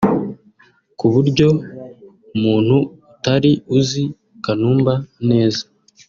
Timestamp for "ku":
0.97-1.05